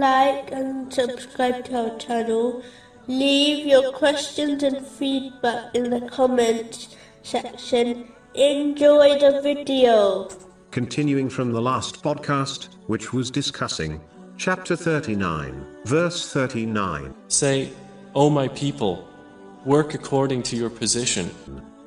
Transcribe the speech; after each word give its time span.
like 0.00 0.50
and 0.52 0.92
subscribe 0.92 1.64
to 1.64 1.90
our 1.90 1.98
channel. 1.98 2.62
Leave 3.06 3.66
your 3.66 3.92
questions 3.92 4.62
and 4.62 4.86
feedback 4.86 5.74
in 5.74 5.90
the 5.90 6.02
comments 6.08 6.96
section. 7.22 8.12
Enjoy 8.34 9.18
the 9.18 9.40
video. 9.42 10.28
Continuing 10.70 11.28
from 11.28 11.52
the 11.52 11.60
last 11.60 12.02
podcast, 12.02 12.68
which 12.86 13.12
was 13.12 13.30
discussing 13.30 14.00
chapter 14.36 14.76
39, 14.76 15.66
verse 15.84 16.32
39. 16.32 17.14
Say, 17.28 17.72
O 18.14 18.30
my 18.30 18.48
people, 18.48 19.08
work 19.64 19.94
according 19.94 20.42
to 20.44 20.56
your 20.56 20.70
position. 20.70 21.30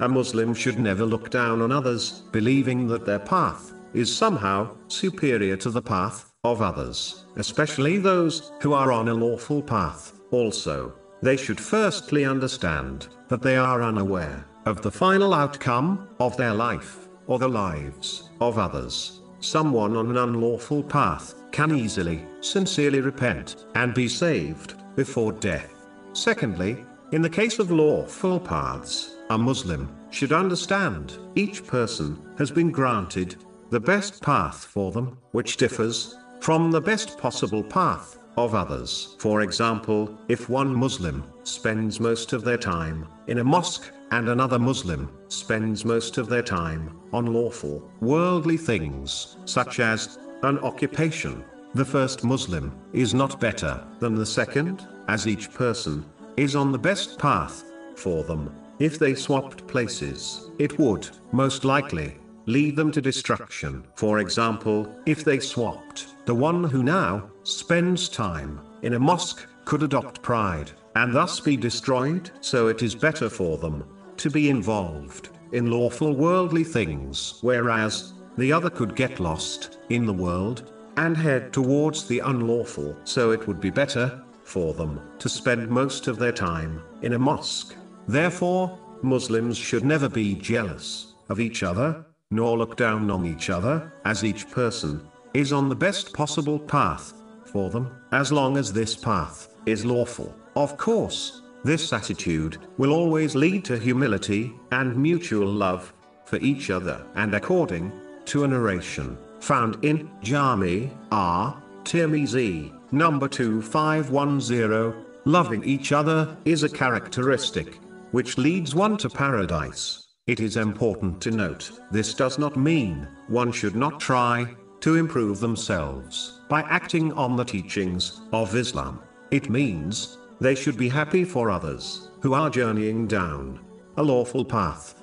A 0.00 0.08
Muslim 0.08 0.54
should 0.54 0.78
never 0.78 1.04
look 1.04 1.30
down 1.30 1.60
on 1.60 1.72
others, 1.72 2.22
believing 2.32 2.86
that 2.88 3.04
their 3.04 3.18
path 3.18 3.72
is 3.92 4.14
somehow 4.14 4.70
superior 4.88 5.56
to 5.56 5.70
the 5.70 5.82
path 5.82 6.29
of 6.44 6.62
others, 6.62 7.26
especially 7.36 7.98
those 7.98 8.52
who 8.62 8.72
are 8.72 8.90
on 8.92 9.08
a 9.08 9.14
lawful 9.14 9.62
path. 9.62 10.20
Also, 10.30 10.94
they 11.22 11.36
should 11.36 11.60
firstly 11.60 12.24
understand 12.24 13.08
that 13.28 13.42
they 13.42 13.56
are 13.56 13.82
unaware 13.82 14.46
of 14.64 14.80
the 14.80 14.90
final 14.90 15.34
outcome 15.34 16.08
of 16.18 16.36
their 16.36 16.54
life 16.54 17.08
or 17.26 17.38
the 17.38 17.48
lives 17.48 18.30
of 18.40 18.56
others. 18.56 19.20
Someone 19.40 19.96
on 19.96 20.08
an 20.10 20.16
unlawful 20.16 20.82
path 20.82 21.34
can 21.52 21.74
easily, 21.74 22.24
sincerely 22.40 23.00
repent 23.00 23.66
and 23.74 23.92
be 23.92 24.08
saved 24.08 24.74
before 24.96 25.32
death. 25.32 25.88
Secondly, 26.14 26.84
in 27.12 27.20
the 27.20 27.28
case 27.28 27.58
of 27.58 27.70
lawful 27.70 28.40
paths, 28.40 29.16
a 29.28 29.36
Muslim 29.36 29.94
should 30.10 30.32
understand 30.32 31.18
each 31.34 31.66
person 31.66 32.18
has 32.38 32.50
been 32.50 32.70
granted 32.70 33.36
the 33.70 33.80
best 33.80 34.22
path 34.22 34.64
for 34.64 34.90
them, 34.90 35.16
which 35.32 35.56
differs 35.56 36.16
from 36.40 36.70
the 36.70 36.80
best 36.80 37.18
possible 37.18 37.62
path 37.62 38.18
of 38.36 38.54
others. 38.54 39.16
For 39.18 39.42
example, 39.42 40.18
if 40.28 40.48
one 40.48 40.74
Muslim 40.74 41.24
spends 41.44 42.00
most 42.00 42.32
of 42.32 42.44
their 42.44 42.56
time 42.56 43.06
in 43.26 43.38
a 43.38 43.44
mosque 43.44 43.92
and 44.10 44.28
another 44.28 44.58
Muslim 44.58 45.10
spends 45.28 45.84
most 45.84 46.18
of 46.18 46.28
their 46.28 46.42
time 46.42 46.98
on 47.12 47.26
lawful, 47.26 47.88
worldly 48.00 48.56
things, 48.56 49.36
such 49.44 49.80
as 49.80 50.18
an 50.42 50.58
occupation, 50.60 51.44
the 51.74 51.84
first 51.84 52.24
Muslim 52.24 52.72
is 52.92 53.14
not 53.14 53.38
better 53.38 53.84
than 54.00 54.14
the 54.14 54.26
second, 54.26 54.88
as 55.08 55.28
each 55.28 55.52
person 55.52 56.04
is 56.36 56.56
on 56.56 56.72
the 56.72 56.78
best 56.78 57.18
path 57.18 57.64
for 57.94 58.24
them. 58.24 58.52
If 58.78 58.98
they 58.98 59.14
swapped 59.14 59.66
places, 59.66 60.50
it 60.58 60.78
would, 60.78 61.08
most 61.32 61.64
likely, 61.64 62.16
lead 62.46 62.74
them 62.74 62.90
to 62.92 63.02
destruction. 63.02 63.84
For 63.94 64.18
example, 64.20 64.92
if 65.06 65.22
they 65.22 65.38
swapped, 65.38 66.09
the 66.26 66.34
one 66.34 66.64
who 66.64 66.82
now 66.82 67.30
spends 67.42 68.08
time 68.08 68.60
in 68.82 68.94
a 68.94 68.98
mosque 68.98 69.46
could 69.64 69.82
adopt 69.82 70.22
pride 70.22 70.70
and 70.96 71.14
thus 71.14 71.40
be 71.40 71.56
destroyed. 71.56 72.30
So 72.40 72.68
it 72.68 72.82
is 72.82 72.94
better 72.94 73.30
for 73.30 73.56
them 73.56 73.84
to 74.16 74.30
be 74.30 74.50
involved 74.50 75.30
in 75.52 75.70
lawful 75.70 76.14
worldly 76.14 76.64
things, 76.64 77.38
whereas 77.40 78.12
the 78.36 78.52
other 78.52 78.70
could 78.70 78.94
get 78.94 79.20
lost 79.20 79.78
in 79.88 80.06
the 80.06 80.12
world 80.12 80.72
and 80.96 81.16
head 81.16 81.52
towards 81.52 82.06
the 82.06 82.20
unlawful. 82.20 82.96
So 83.04 83.30
it 83.30 83.46
would 83.46 83.60
be 83.60 83.70
better 83.70 84.22
for 84.44 84.74
them 84.74 85.00
to 85.18 85.28
spend 85.28 85.68
most 85.68 86.08
of 86.08 86.18
their 86.18 86.32
time 86.32 86.82
in 87.02 87.12
a 87.14 87.18
mosque. 87.18 87.74
Therefore, 88.08 88.78
Muslims 89.02 89.56
should 89.56 89.84
never 89.84 90.08
be 90.08 90.34
jealous 90.34 91.14
of 91.28 91.40
each 91.40 91.62
other, 91.62 92.04
nor 92.30 92.58
look 92.58 92.76
down 92.76 93.10
on 93.10 93.24
each 93.24 93.50
other, 93.50 93.92
as 94.04 94.24
each 94.24 94.50
person 94.50 95.00
is 95.34 95.52
on 95.52 95.68
the 95.68 95.74
best 95.74 96.12
possible 96.12 96.58
path 96.58 97.14
for 97.44 97.70
them, 97.70 97.90
as 98.12 98.32
long 98.32 98.56
as 98.56 98.72
this 98.72 98.96
path 98.96 99.54
is 99.66 99.84
lawful. 99.84 100.34
Of 100.56 100.76
course, 100.76 101.42
this 101.64 101.92
attitude 101.92 102.58
will 102.78 102.92
always 102.92 103.34
lead 103.34 103.64
to 103.66 103.78
humility 103.78 104.52
and 104.72 104.96
mutual 104.96 105.48
love 105.48 105.92
for 106.24 106.36
each 106.36 106.70
other, 106.70 107.04
and 107.16 107.34
according 107.34 107.92
to 108.26 108.44
a 108.44 108.48
narration 108.48 109.18
found 109.40 109.84
in 109.84 110.10
Jami 110.22 110.90
At 111.12 111.56
Tirmizi, 111.84 112.72
number 112.92 113.28
2510, 113.28 115.04
loving 115.24 115.64
each 115.64 115.92
other 115.92 116.36
is 116.44 116.62
a 116.62 116.68
characteristic 116.68 117.78
which 118.12 118.38
leads 118.38 118.74
one 118.74 118.96
to 118.98 119.08
paradise. 119.08 120.08
It 120.26 120.40
is 120.40 120.56
important 120.56 121.20
to 121.22 121.30
note, 121.30 121.72
this 121.90 122.14
does 122.14 122.38
not 122.38 122.56
mean 122.56 123.08
one 123.28 123.52
should 123.52 123.74
not 123.74 124.00
try 124.00 124.54
to 124.80 124.96
improve 124.96 125.40
themselves 125.40 126.40
by 126.48 126.62
acting 126.62 127.12
on 127.12 127.36
the 127.36 127.44
teachings 127.44 128.20
of 128.32 128.54
Islam. 128.54 129.00
It 129.30 129.50
means 129.50 130.18
they 130.40 130.54
should 130.54 130.76
be 130.76 130.88
happy 130.88 131.24
for 131.24 131.50
others 131.50 132.08
who 132.20 132.34
are 132.34 132.50
journeying 132.50 133.06
down 133.06 133.60
a 133.96 134.02
lawful 134.02 134.44
path. 134.44 134.99